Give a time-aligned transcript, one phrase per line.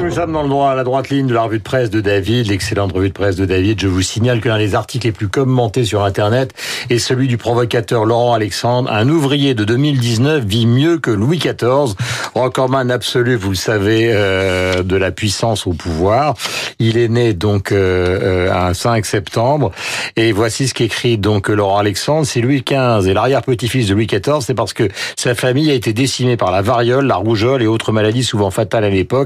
[0.00, 2.00] Nous sommes dans le droit, à la droite ligne de la revue de presse de
[2.00, 3.80] David, l'excellente revue de presse de David.
[3.80, 6.52] Je vous signale que l'un des articles les plus commentés sur Internet
[6.88, 8.92] est celui du provocateur Laurent Alexandre.
[8.92, 11.96] Un ouvrier de 2019 vit mieux que Louis XIV.
[12.36, 16.34] Recordman absolu, vous le savez, euh, de la puissance au pouvoir.
[16.78, 19.72] Il est né donc euh, un 5 septembre.
[20.14, 22.24] Et voici ce qu'écrit donc Laurent Alexandre.
[22.24, 24.42] C'est Louis XV et l'arrière-petit-fils de Louis XIV.
[24.42, 27.90] C'est parce que sa famille a été décimée par la variole, la rougeole et autres
[27.90, 29.23] maladies souvent fatales à l'époque.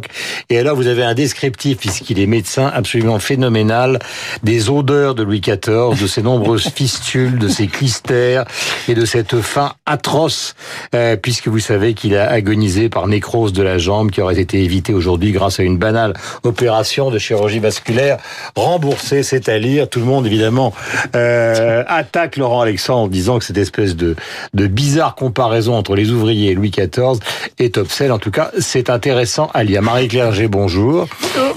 [0.50, 3.98] Et alors, vous avez un descriptif, puisqu'il est médecin, absolument phénoménal,
[4.42, 8.44] des odeurs de Louis XIV, de ses nombreuses fistules, de ses clistères
[8.88, 10.54] et de cette faim atroce,
[10.94, 14.62] euh, puisque vous savez qu'il a agonisé par nécrose de la jambe qui aurait été
[14.62, 18.18] évitée aujourd'hui grâce à une banale opération de chirurgie vasculaire
[18.56, 19.88] remboursée, c'est à lire.
[19.88, 20.72] Tout le monde, évidemment,
[21.14, 24.16] euh, attaque Laurent Alexandre en disant que cette espèce de,
[24.54, 27.18] de bizarre comparaison entre les ouvriers et Louis XIV
[27.58, 28.12] est obscène.
[28.12, 29.82] En tout cas, c'est intéressant à lire.
[29.88, 31.08] Marie-Claire G, bonjour.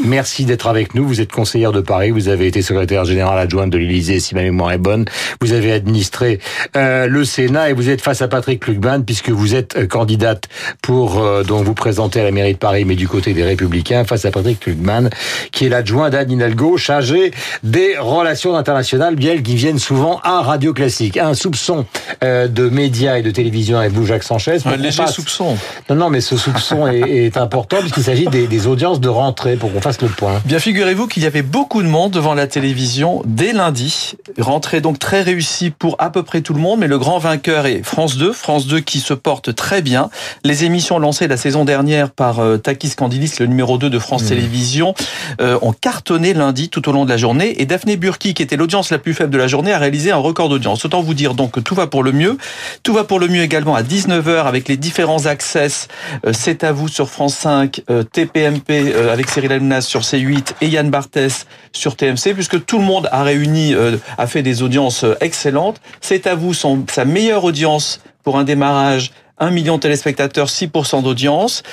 [0.06, 1.06] Merci d'être avec nous.
[1.06, 2.12] Vous êtes conseillère de Paris.
[2.12, 5.04] Vous avez été secrétaire générale adjointe de l'Élysée, si ma mémoire est bonne.
[5.42, 6.40] Vous avez administré
[6.78, 10.46] euh, le Sénat et vous êtes face à Patrick Lucban puisque vous êtes euh, candidate
[10.82, 14.06] pour euh, donc vous présenter à la mairie de Paris, mais du côté des Républicains,
[14.06, 15.10] face à Patrick Lucban,
[15.52, 17.32] qui est l'adjoint d'Anne Hidalgo, chargé
[17.64, 21.18] des relations internationales, bien qui viennent souvent à Radio Classique.
[21.18, 21.86] Un soupçon
[22.24, 24.60] euh, de médias et de télévision avec vous, Jacques Sanchez.
[24.64, 25.58] Un léger soupçon.
[25.90, 29.56] Non, non, mais ce soupçon est, est important puisqu'il s'agit des, des, audiences de rentrée
[29.56, 30.42] pour qu'on fasse le point.
[30.46, 34.16] Bien, figurez-vous qu'il y avait beaucoup de monde devant la télévision dès lundi.
[34.38, 37.66] Rentrée donc très réussie pour à peu près tout le monde, mais le grand vainqueur
[37.66, 38.34] est France 2.
[38.34, 40.10] France 2 qui se porte très bien.
[40.44, 44.24] Les émissions lancées la saison dernière par euh, Takis Candilis, le numéro 2 de France
[44.24, 44.28] mmh.
[44.28, 44.94] Télévisions,
[45.40, 47.62] euh, ont cartonné lundi tout au long de la journée.
[47.62, 50.18] Et Daphné Burki, qui était l'audience la plus faible de la journée, a réalisé un
[50.18, 50.84] record d'audience.
[50.86, 52.38] Autant vous dire donc que tout va pour le mieux.
[52.84, 55.88] Tout va pour le mieux également à 19h avec les différents access.
[56.26, 60.54] Euh, C'est à vous sur France 5, euh, TPMP euh, avec Cyril Hanouna sur C8
[60.62, 64.62] et Yann Barthès sur TMC, puisque tout le monde a réuni, euh, a fait des
[64.62, 65.82] audiences excellentes.
[66.02, 71.04] C'est à vous son, sa meilleure audience pour un démarrage 1 million de téléspectateurs, 6%
[71.04, 71.64] d'audience.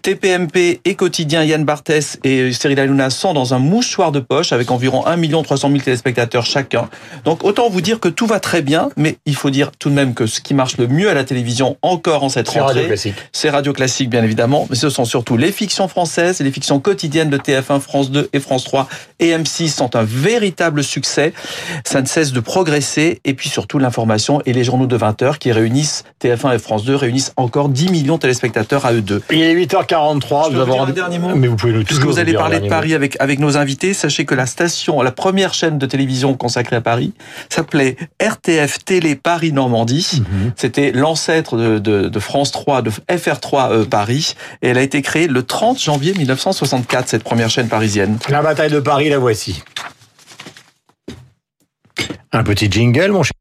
[0.00, 4.70] TPMP et quotidien Yann Barthès et Cyril Hanouna sont dans un mouchoir de poche avec
[4.70, 6.88] environ 1 million 300 000 téléspectateurs chacun.
[7.24, 9.94] Donc autant vous dire que tout va très bien, mais il faut dire tout de
[9.94, 12.88] même que ce qui marche le mieux à la télévision encore en cette rentrée,
[13.32, 17.28] c'est Radio Classique bien évidemment, mais ce sont surtout les fictions françaises les fictions quotidiennes
[17.28, 18.88] de TF1, France 2 et France 3
[19.18, 21.32] et M6 sont un véritable succès.
[21.84, 25.38] Ça ne cesse de progresser et puis surtout l'information et les journaux de 20 heures
[25.38, 29.22] qui réunissent TF1 et France 2 réunissent encore 10 millions de téléspectateurs à eux deux.
[29.30, 30.50] Il est 8h43.
[30.50, 31.34] Je vous avoir un dernier mot.
[31.34, 34.24] Mais vous pouvez nous Puisque vous allez parler de Paris avec, avec nos invités, sachez
[34.24, 37.12] que la station, la première chaîne de télévision consacrée à Paris,
[37.48, 40.08] s'appelait RTF Télé Paris Normandie.
[40.12, 40.52] Mm -hmm.
[40.56, 44.34] C'était l'ancêtre de, de, de, France 3, de FR3 euh, Paris.
[44.62, 48.18] Et elle a été créée le 30 janvier 1964, cette première chaîne parisienne.
[48.28, 49.62] La bataille de Paris, la voici.
[52.32, 53.32] Un petit jingle, mon cher.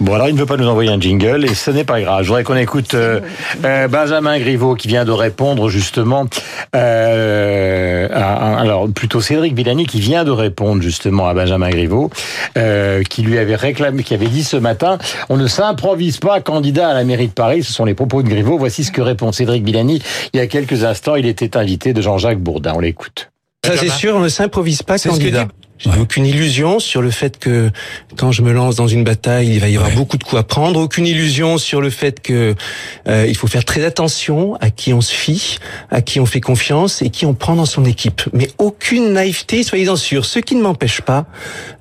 [0.00, 2.22] Bon, alors il ne veut pas nous envoyer un jingle et ce n'est pas grave.
[2.22, 3.20] Je voudrais qu'on écoute euh,
[3.64, 6.26] euh, Benjamin Griveaux qui vient de répondre justement.
[6.74, 12.10] Euh, à, alors plutôt Cédric Villani qui vient de répondre justement à Benjamin Griveaux,
[12.58, 14.98] euh, qui lui avait réclamé, qui avait dit ce matin,
[15.28, 17.62] on ne s'improvise pas candidat à la mairie de Paris.
[17.62, 18.58] Ce sont les propos de Griveaux.
[18.58, 20.02] Voici ce que répond Cédric Villani.
[20.34, 22.74] Il y a quelques instants, il était invité de Jean-Jacques Bourdin.
[22.76, 23.30] On l'écoute.
[23.64, 25.48] Ça c'est sûr, on ne s'improvise pas candidat.
[25.78, 25.98] J'ai ouais.
[25.98, 27.70] aucune illusion sur le fait que
[28.16, 29.96] quand je me lance dans une bataille, il va y avoir ouais.
[29.96, 30.80] beaucoup de coups à prendre.
[30.80, 32.54] Aucune illusion sur le fait que
[33.08, 35.58] euh, il faut faire très attention à qui on se fie,
[35.90, 38.22] à qui on fait confiance et qui on prend dans son équipe.
[38.32, 40.24] Mais aucune naïveté, soyez-en sûrs.
[40.24, 41.26] Ce qui ne m'empêche pas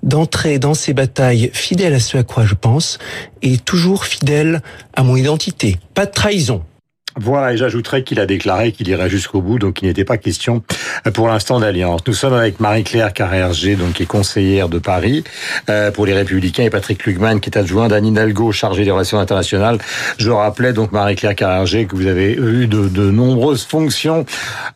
[0.03, 2.99] d'entrer dans ces batailles fidèle à ce à quoi je pense
[3.41, 4.61] et toujours fidèle
[4.93, 5.77] à mon identité.
[5.93, 6.63] Pas de trahison.
[7.17, 10.63] Voilà, et j'ajouterais qu'il a déclaré qu'il irait jusqu'au bout, donc il n'était pas question
[11.13, 12.01] pour l'instant d'alliance.
[12.07, 15.23] Nous sommes avec Marie-Claire Carrère-G, donc qui est conseillère de Paris
[15.69, 19.17] euh, pour les Républicains, et Patrick Lugman, qui est adjoint d'Anne Hidalgo, chargé des relations
[19.17, 19.77] internationales.
[20.17, 24.25] Je rappelais donc Marie-Claire Carrère-G que vous avez eu de, de nombreuses fonctions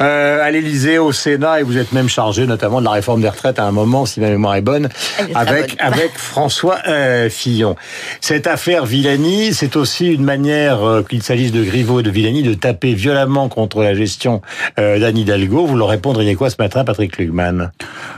[0.01, 3.29] euh, à l'Élysée, au Sénat, et vous êtes même chargé notamment de la réforme des
[3.29, 4.87] retraites à un moment, si ma mémoire est bonne,
[5.19, 5.87] est avec bonne.
[5.93, 7.75] avec François euh, Fillon.
[8.21, 12.28] Cette affaire Villani, c'est aussi une manière euh, qu'il s'agisse de Griveaux et de Villani
[12.29, 14.41] de taper violemment contre la gestion
[14.77, 15.65] euh, d'Anne Hidalgo.
[15.65, 17.71] Vous leur répondriez quoi ce matin, Patrick Lugman?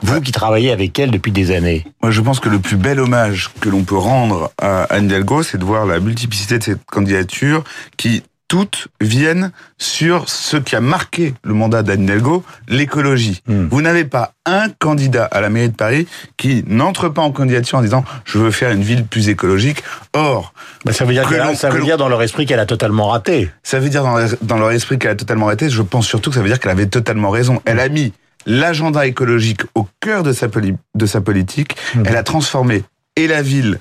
[0.04, 1.86] Vous qui travaillez avec elle depuis des années.
[2.02, 5.44] Moi, je pense que le plus bel hommage que l'on peut rendre à Anne Hidalgo,
[5.44, 7.64] c'est de voir la multiplicité de cette candidature
[7.98, 13.42] qui toutes viennent sur ce qui a marqué le mandat d'Anne Hidalgo, l'écologie.
[13.48, 13.68] Hmm.
[13.72, 16.06] Vous n'avez pas un candidat à la mairie de Paris
[16.36, 19.86] qui n'entre pas en candidature en disant je veux faire une ville plus écologique.
[20.12, 20.54] Or,
[20.84, 23.50] bah, ça veut dire, ça veut dire dans leur esprit qu'elle a totalement raté.
[23.64, 25.70] Ça veut dire dans, dans leur esprit qu'elle a totalement raté.
[25.70, 27.62] Je pense surtout que ça veut dire qu'elle avait totalement raison.
[27.64, 28.12] Elle a mis
[28.46, 31.78] l'agenda écologique au cœur de sa, de sa politique.
[31.96, 32.04] Hmm.
[32.06, 32.84] Elle a transformé
[33.16, 33.80] et la ville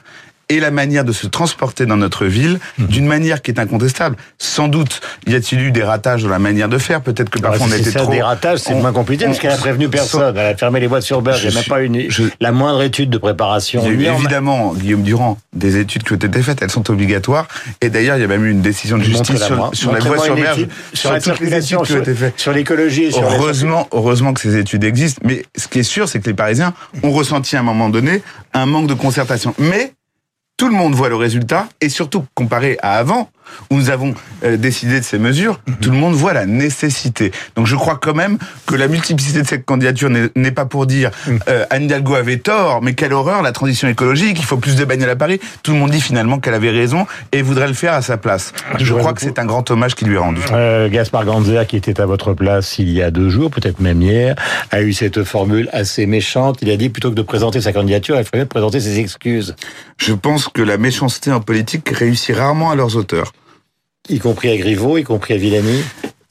[0.50, 2.86] et la manière de se transporter dans notre ville mhm.
[2.88, 4.16] d'une manière qui est incontestable.
[4.36, 7.48] Sans doute, y a-t-il eu des ratages dans la manière de faire Peut-être que ah,
[7.48, 8.10] parfois on était ça, trop...
[8.10, 10.36] Des ratages, c'est moins compliqué parce qu'elle a prévenu personne.
[10.36, 11.38] Elle a fermé les boîtes sur beurre.
[11.42, 12.08] Il n'y a même pas une,
[12.40, 13.82] la moindre étude de préparation.
[13.84, 16.60] Il y a eu évidemment, Guillaume Durand, des études qui ont été faites.
[16.62, 17.46] Elles sont obligatoires.
[17.80, 20.18] Et d'ailleurs, il y a même eu une décision de justice sur, sur la voie
[20.18, 22.38] sur berge, sur, toutes les études qui ont été faites.
[22.38, 23.10] Sur l'écologie.
[23.14, 25.20] Heureusement, heureusement que ces études existent.
[25.24, 28.22] Mais ce qui est sûr, c'est que les Parisiens ont ressenti à un moment donné
[28.52, 29.54] un manque de concertation.
[29.58, 29.92] Mais
[30.60, 33.30] tout le monde voit le résultat et surtout comparé à avant,
[33.70, 34.14] où nous avons
[34.44, 35.76] euh, décidé de ces mesures, mhm.
[35.76, 37.32] tout le monde voit la nécessité.
[37.56, 41.10] Donc je crois quand même que la multiplicité de cette candidature n'est pas pour dire
[41.26, 41.40] mhm.
[41.48, 44.84] euh, Anne Hidalgo avait tort, mais quelle horreur, la transition écologique, il faut plus de
[44.84, 45.40] bagnoles à Paris.
[45.62, 48.52] Tout le monde dit finalement qu'elle avait raison et voudrait le faire à sa place.
[48.72, 50.40] Ah, je, crois que c'est un grand hommage qui lui est rendu.
[50.52, 54.00] Euh, Gaspard Ganzer, qui était à votre place il y a deux jours, peut-être même
[54.02, 54.34] hier,
[54.70, 56.58] a eu cette formule assez méchante.
[56.62, 59.54] Il a dit plutôt que de présenter sa candidature, il fallait présenter ses excuses.
[59.98, 63.32] Je pense que la méchanceté en politique réussit rarement à leurs auteurs.
[64.08, 65.82] Y compris à Griveaux, y compris à Villani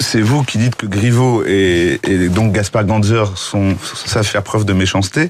[0.01, 2.00] c'est vous qui dites que Griveaux et,
[2.30, 3.75] donc Gaspard Ganzer sont
[4.06, 5.30] savent faire preuve de méchanceté,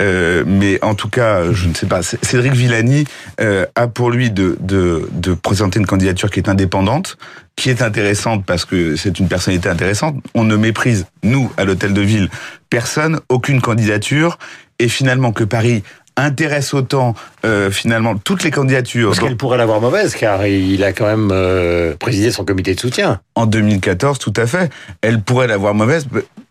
[0.00, 2.02] euh, mais en tout cas, je ne sais pas.
[2.02, 3.06] Cédric Villani
[3.40, 7.16] euh, a pour lui de, de, de présenter une candidature qui est indépendante,
[7.56, 10.16] qui est intéressante parce que c'est une personnalité intéressante.
[10.34, 12.28] On ne méprise nous à l'hôtel de ville
[12.68, 14.38] personne, aucune candidature,
[14.78, 15.82] et finalement que Paris
[16.16, 17.14] intéresse autant
[17.44, 19.10] euh, finalement toutes les candidatures.
[19.10, 22.80] Parce qu'elle pourrait l'avoir mauvaise, car il a quand même euh, présidé son comité de
[22.80, 23.20] soutien.
[23.34, 24.70] En 2014, tout à fait.
[25.02, 26.06] Elle pourrait l'avoir mauvaise.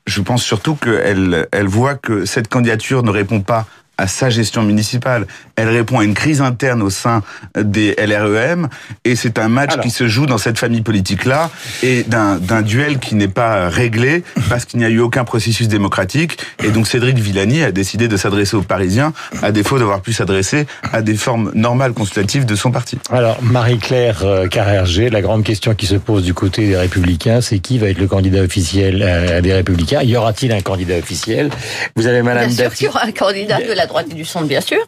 [0.08, 3.68] Je pense surtout qu'elle elle voit que cette candidature ne répond pas
[4.00, 5.28] à sa gestion municipale.
[5.56, 7.22] Elle répond à une crise interne au sein
[7.58, 8.70] des LREM
[9.04, 11.52] et c'est un match qui se joue dans cette famille politique-là
[11.84, 16.38] et d'un duel qui n'est pas réglé parce qu'il n'y a eu aucun processus démocratique.
[16.64, 19.12] Et donc Cédric Villani a décidé de s'adresser aux Parisiens
[19.42, 22.98] à défaut d'avoir pu s'adresser à des formes normales consultatives de son parti.
[23.12, 27.60] Alors Marie-Claire euh, Carrerger, la grande question qui se pose du côté des Républicains, c'est
[27.60, 30.02] qui va être le candidat officiel euh, des Républicains?
[30.04, 31.50] Y aura-t-il un candidat officiel?
[31.98, 34.26] Vous avez Madame Bien sûr qu'il y aura un candidat de la droite et du
[34.26, 34.80] centre, bien sûr.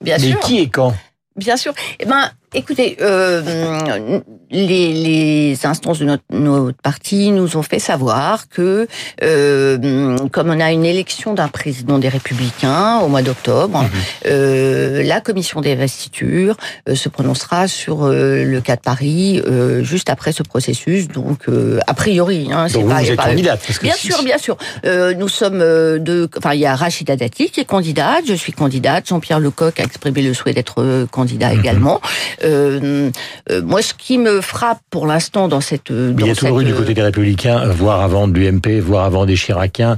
[0.00, 0.94] Bien Mais qui et quand?
[1.36, 1.72] Bien sûr.
[2.00, 4.20] Eh ben, Écoutez, euh,
[4.50, 8.86] les, les, instances de notre, notre, parti nous ont fait savoir que,
[9.22, 13.90] euh, comme on a une élection d'un président des Républicains au mois d'octobre, mhm.
[14.26, 16.56] euh, la commission des investitures
[16.88, 21.08] euh, se prononcera sur euh, le cas de Paris euh, juste après ce processus.
[21.08, 21.46] Donc,
[21.86, 23.60] a priori, hein, c'est pas, vous êtes candidate.
[23.82, 24.56] bien sûr, bien sûr.
[24.84, 25.58] nous sommes
[25.98, 26.28] deux.
[26.36, 28.24] Enfin, il y a Rachida Dati qui est candidate.
[28.26, 29.08] Je suis candidate.
[29.08, 31.60] Jean-Pierre Lecoq a exprimé le souhait d'être candidat mhm.
[31.60, 32.00] également.
[32.42, 33.10] Euh,
[33.50, 35.90] euh, moi, ce qui me frappe pour l'instant dans cette...
[35.90, 39.26] il y a toujours eu du côté des Républicains, voire avant de l'UMP, voire avant
[39.26, 39.96] des Chiraciens,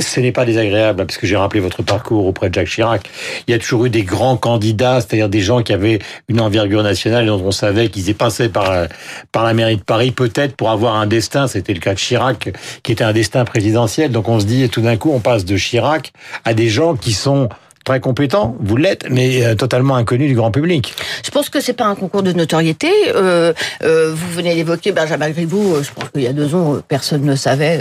[0.00, 3.08] ce n'est pas désagréable, hein, parce que j'ai rappelé votre parcours auprès de Jacques Chirac.
[3.46, 6.82] Il y a toujours eu des grands candidats, c'est-à-dire des gens qui avaient une envergure
[6.82, 8.88] nationale et dont on savait qu'ils étaient passés par,
[9.30, 11.46] par la mairie de Paris, peut-être pour avoir un destin.
[11.46, 12.52] C'était le cas de Chirac,
[12.82, 14.10] qui était un destin présidentiel.
[14.10, 16.12] Donc on se dit, et tout d'un coup, on passe de Chirac
[16.44, 17.48] à des gens qui sont
[17.86, 20.92] très compétent, vous l'êtes, mais euh, totalement inconnu du grand public.
[21.24, 22.90] Je pense que c'est pas un concours de notoriété.
[23.14, 23.52] Euh,
[23.84, 25.80] euh, vous venez d'évoquer Benjamin Griveaux.
[25.82, 27.80] Je pense qu'il y a deux ans, personne ne savait,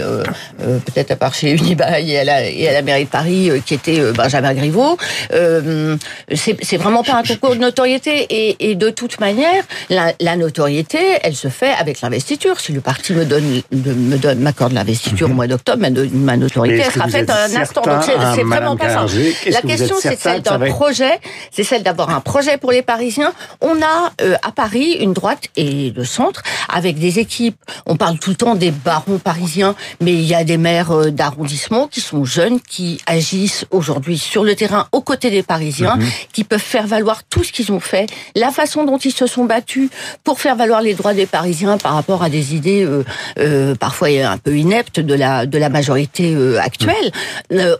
[0.59, 3.73] peut-être à part chez Unibail et à la, et à la mairie de Paris, qui
[3.73, 4.97] était Benjamin Griveaux.
[5.31, 8.27] c'est vraiment pas un concours de notoriété.
[8.29, 12.59] Et, et de toute manière, la, la, notoriété, elle se fait avec l'investiture.
[12.59, 15.35] Si le parti me donne, me donne, m'accorde l'investiture au mhm.
[15.35, 15.83] mois d'octobre,
[16.13, 17.81] ma, notoriété, elle sera faite un instant.
[17.81, 19.05] Donc c'est vraiment pas ça.
[19.49, 21.19] La question c'est celle d'un projet,
[21.51, 23.33] c'est celle d'avoir un projet pour les Parisiens.
[23.61, 27.57] On a euh, à Paris une droite et le centre avec des équipes.
[27.85, 31.11] On parle tout le temps des barons parisiens, mais il y a des maires euh,
[31.11, 36.07] d'arrondissement qui sont jeunes, qui agissent aujourd'hui sur le terrain aux côtés des Parisiens, mhm.
[36.33, 39.45] qui peuvent faire valoir tout ce qu'ils ont fait, la façon dont ils se sont
[39.45, 39.89] battus
[40.23, 43.03] pour faire valoir les droits des Parisiens par rapport à des idées euh,
[43.39, 47.11] euh parfois un peu ineptes de la de la majorité actuelle.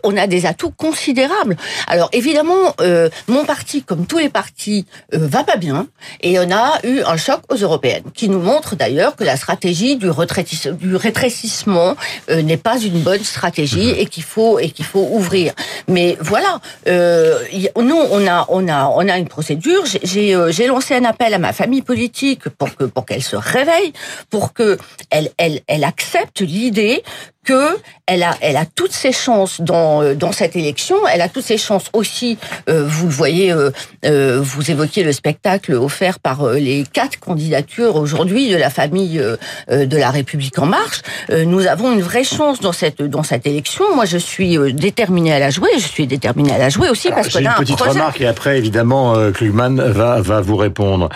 [0.04, 1.56] on a des atouts considérables.
[1.86, 5.88] Alors Alors évidemment, euh, mon parti, comme tous les partis, euh, va pas bien,
[6.20, 9.96] et on a eu un choc aux européennes, qui nous montre d'ailleurs que la stratégie
[9.96, 11.96] du, du rétrécissement
[12.30, 15.52] euh, n'est pas une bonne stratégie et qu'il faut et qu'il faut ouvrir.
[15.88, 17.40] Mais voilà, euh,
[17.76, 19.82] nous on a on a on a une procédure.
[20.04, 23.34] J'ai euh, j'ai lancé un appel à ma famille politique pour que pour qu'elle se
[23.34, 23.92] réveille,
[24.30, 24.78] pour que
[25.10, 27.02] elle elle elle accepte l'idée
[27.46, 30.96] que elle a, elle a toutes ses chances dans euh, dans cette élection.
[31.12, 32.38] Elle a toutes ses chances aussi.
[32.68, 33.70] Euh, vous le voyez, euh,
[34.04, 39.22] euh vous évoquiez le spectacle offert par les quatre candidatures aujourd'hui de la famille
[39.68, 41.02] de la République en marche.
[41.30, 43.84] nous avons une vraie chance dans cette dans cette élection.
[43.94, 45.70] Moi, je suis déterminée à la jouer.
[45.76, 48.58] Je suis déterminée à la jouer aussi parce que j'ai une petite remarque et après
[48.58, 51.08] évidemment Klugman va va vous répondre.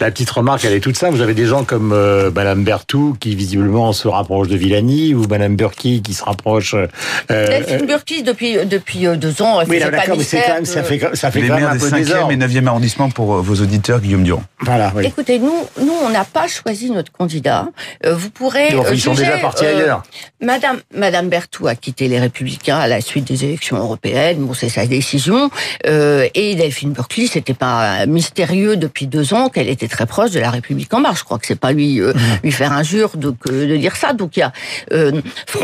[0.00, 1.14] La petite remarque, elle est toute simple.
[1.14, 1.94] Vous avez des gens comme
[2.34, 6.74] Madame Berthoud qui visiblement se rapproche de Villani ou Madame Burke qui qui se rapproche.
[6.74, 9.60] Euh, Delphine Burki depuis depuis euh, deux ans.
[9.68, 12.30] Oui, d'accord, mais c'est quand même ça fait ça fait quand même un peu 5e
[12.32, 14.44] et 9e arrondissement pour euh, vos auditeurs, Guillaume Durand.
[14.60, 14.92] Voilà.
[14.94, 15.06] Oui.
[15.06, 17.68] Écoutez, nous nous on n'a pas choisi notre candidat.
[18.04, 18.74] vous pourrez.
[18.92, 20.02] ils sont déjà partis ailleurs.
[20.40, 24.38] Madame Madame Berthoud a quitté les Républicains à la suite des élections européennes.
[24.38, 25.50] Bon, c'est sa décision.
[25.84, 30.50] et Delphine Burki, c'était pas mystérieux depuis deux ans qu'elle était très proche de la
[30.50, 31.20] République en marche.
[31.20, 32.12] Je crois que c'est pas lui mmh.
[32.42, 34.12] lui faire injure de, de dire ça.
[34.12, 34.52] Donc il y a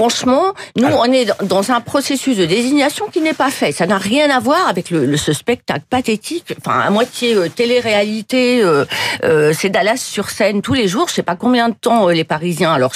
[0.01, 3.71] franchement, nous, on est dans un processus de désignation qui n'est pas fait.
[3.71, 8.63] Ça n'a rien à voir avec le, ce spectacle pathétique, enfin à moitié euh, télé-réalité.
[8.63, 8.87] Euh,
[9.25, 11.09] euh, c'est Dallas sur scène tous les jours.
[11.09, 12.73] Je sais pas combien de temps les Parisiens.
[12.73, 12.95] Alors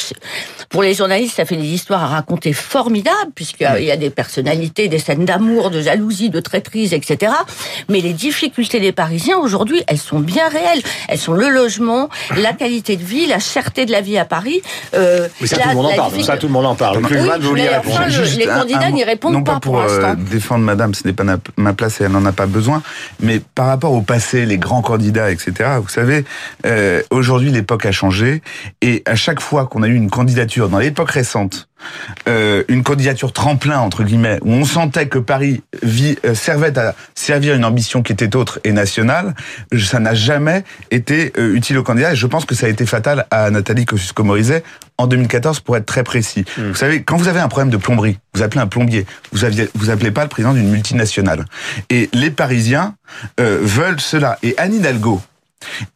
[0.70, 4.88] pour les journalistes, ça fait des histoires à raconter formidables puisqu'il y a des personnalités,
[4.88, 7.32] des scènes d'amour, de jalousie, de traîtrise, etc.
[7.90, 10.82] Mais les difficultés des Parisiens aujourd'hui, elles sont bien réelles.
[11.08, 14.62] Elles sont le logement, la qualité de vie, la cherté de la vie à Paris.
[14.94, 16.22] Euh, ça, tout le monde en parle.
[16.22, 16.93] Ça, tout le monde en parle
[18.36, 21.24] les candidats n'y répondent non pas, pour, euh, défendre Madame, ce n'est pas
[21.56, 22.82] ma place et elle n'en a pas besoin.
[23.20, 25.70] Mais par rapport au passé, les grands candidats, etc.
[25.80, 26.24] Vous savez,
[26.66, 28.42] euh, aujourd'hui l'époque a changé
[28.82, 31.68] et à chaque fois qu'on a eu une candidature dans l'époque récente
[32.28, 36.94] euh, une candidature tremplin entre guillemets où on sentait que Paris vit, euh, servait à
[37.14, 39.34] servir une ambition qui était autre et nationale,
[39.78, 42.86] ça n'a jamais été euh, utile aux candidats et je pense que ça a été
[42.86, 44.62] fatal à Nathalie Kosciusko-Morizet
[44.98, 46.44] en 2014 pour être très précis.
[46.56, 46.68] Hmm.
[46.68, 49.68] Vous savez, quand vous avez un problème de plomberie, vous appelez un plombier, vous aviez,
[49.74, 51.44] vous appelez pas le président d'une multinationale.
[51.90, 52.94] Et les Parisiens
[53.38, 54.38] veulent cela.
[54.42, 55.20] Et Anne Hidalgo,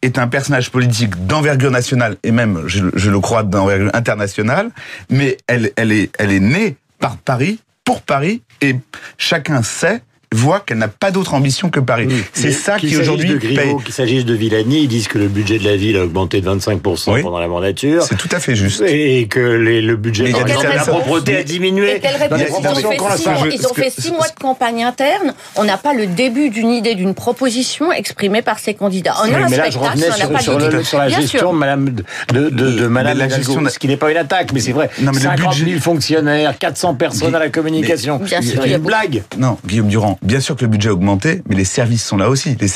[0.01, 4.69] est un personnage politique d'envergure nationale et même, je, le crois, d'envergure internationale,
[5.09, 8.75] mais elle, elle, est, elle est née par Paris, pour Paris, et
[9.17, 12.07] chacun sait voit qu'elle n'a pas d'autre ambition que Paris.
[12.33, 13.75] C'est ça qui aujourd'hui paye.
[13.83, 16.49] Qu'il s'agisse de Villani, ils disent que le budget de la ville a augmenté de
[16.49, 18.03] 25% pendant la mandature.
[18.03, 18.81] C'est tout à fait juste.
[18.81, 22.01] Et que le budget de la propreté a diminué.
[23.51, 25.33] ils, ont fait six, mois de campagne interne.
[25.55, 29.15] On n'a pas le début d'une idée, d'une proposition exprimée par ces candidats.
[29.23, 30.39] On a un spectacle, on n'a pas
[30.83, 31.89] sur, la gestion Madame
[32.33, 34.89] de, de, Madame la gestion, ce qui n'est pas une attaque, mais c'est vrai.
[35.01, 38.21] Non, mais 50 000 fonctionnaires, 400 personnes à la communication.
[38.25, 39.23] C'est une blague.
[39.37, 42.29] Non, Guillaume Durand, bien sûr que le budget a augmenté, mais les services sont là
[42.29, 42.55] aussi.
[42.59, 42.67] Les,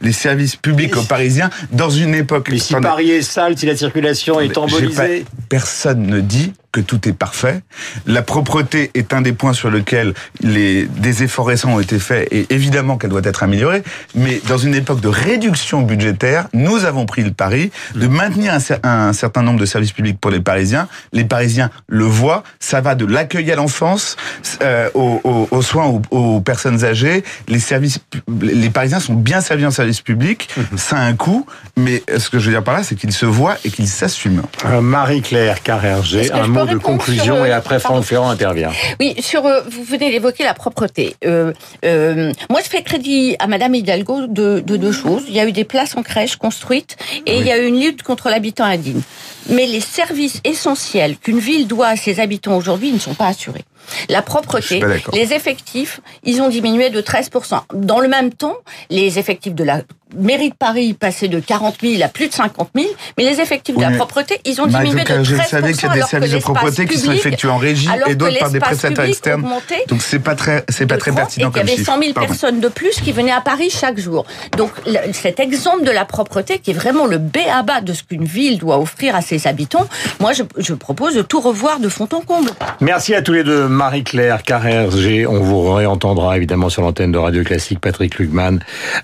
[0.00, 2.48] les services publics aux Parisiens, dans une époque...
[2.50, 5.24] Mais si Paris est sale, si la circulation est embolisée...
[5.48, 7.62] Personne ne dit que tout est parfait.
[8.06, 12.28] La propreté est un des points sur lesquels les, des efforts récents ont été faits
[12.30, 13.82] et évidemment qu'elle doit être améliorée.
[14.14, 19.12] Mais dans une époque de réduction budgétaire, nous avons pris le pari de maintenir un,
[19.12, 20.88] certain nombre de services publics pour les Parisiens.
[21.12, 22.44] Les Parisiens le voient.
[22.60, 24.16] Ça va de l'accueil à l'enfance
[24.62, 27.24] euh, aux, aux, soins aux, aux, personnes âgées.
[27.48, 27.98] Les services,
[28.40, 30.48] les Parisiens sont bien servis en service public.
[30.56, 30.78] Mhm.
[30.78, 31.46] Ça a un coût,
[31.76, 34.42] mais ce que je veux dire par là, c'est qu'ils se voient et qu'ils s'assument.
[34.66, 38.70] Euh, Marie-Claire Carrerger, un de conclusion et après Franck Ferrand intervient.
[38.98, 41.16] Oui, sur euh, vous venez d'évoquer la propreté.
[41.24, 41.52] Euh,
[41.84, 45.22] euh, moi, je fais crédit à Madame Hidalgo de, de, deux choses.
[45.28, 47.80] Il y a eu des places en crèche construites et il y a eu une
[47.80, 49.00] lutte contre l'habitant indigne.
[49.48, 53.64] Mais les services essentiels qu'une ville doit à ses habitants aujourd'hui ne sont pas assurés.
[54.08, 54.82] La propreté,
[55.12, 57.60] les effectifs, ils ont diminué de 13%.
[57.74, 58.56] Dans le même temps,
[58.90, 59.82] les effectifs de la
[60.16, 63.76] mairie de Paris passaient de 40 000 à plus de 50 000, mais les effectifs
[63.76, 65.24] de la propreté, ils ont diminué de 13%.
[65.24, 68.14] Je savais qu'il y a des services de propreté qui sont effectués en régie et
[68.14, 69.46] d'autres par des prestataires externes.
[69.88, 72.60] Donc c'est pas très, c'est pas très pertinent comme Il y avait 100 000 personnes
[72.60, 74.24] de plus qui venaient à Paris chaque jour.
[74.56, 74.72] Donc
[75.12, 78.24] cet exemple de la propreté, qui est vraiment le B à bas de ce qu'une
[78.24, 79.86] ville doit offrir à ses habitants,
[80.18, 82.50] moi je, je propose de tout revoir de fond en comble.
[82.80, 83.68] Merci à tous les deux.
[83.80, 85.26] Marie-Claire Carrère-G.
[85.26, 87.80] On vous réentendra évidemment sur l'antenne de Radio Classique.
[87.80, 88.58] Patrick Lugman,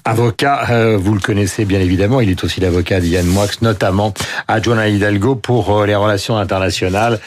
[0.04, 2.20] avocat, euh, vous le connaissez bien évidemment.
[2.20, 4.12] Il est aussi l'avocat d'Yann Moix, notamment
[4.48, 7.20] à Joana Hidalgo pour euh, les relations internationales.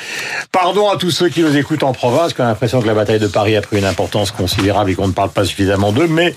[0.51, 3.17] Pardon à tous ceux qui nous écoutent en province, qui ont l'impression que la bataille
[3.17, 6.35] de Paris a pris une importance considérable et qu'on ne parle pas suffisamment d'eux, mais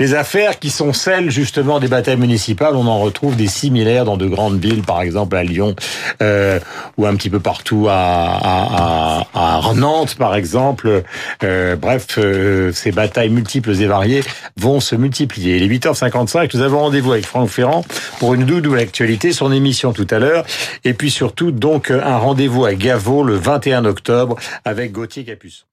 [0.00, 4.16] les affaires qui sont celles justement des batailles municipales, on en retrouve des similaires dans
[4.16, 5.76] de grandes villes, par exemple à Lyon
[6.22, 6.58] euh,
[6.96, 10.43] ou un petit peu partout à, à, à Nantes, par exemple.
[11.42, 14.22] Euh, bref, euh, ces batailles multiples et variées
[14.56, 15.56] vont se multiplier.
[15.56, 17.84] Il est 8h55, nous avons rendez-vous avec Franck Ferrand
[18.18, 20.44] pour une double actualité, son émission tout à l'heure,
[20.84, 25.66] et puis surtout donc un rendez-vous à Gaveau le 21 octobre avec Gauthier Capus.